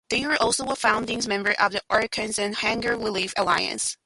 They 0.09 0.23
are 0.23 0.35
also 0.41 0.65
a 0.65 0.75
founding 0.75 1.21
member 1.27 1.51
of 1.59 1.73
the 1.73 1.81
Arkansas 1.87 2.53
Hunger 2.53 2.97
Relief 2.97 3.33
Alliance. 3.37 3.97